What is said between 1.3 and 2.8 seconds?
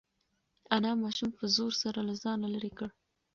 په زور سره له ځانه لرې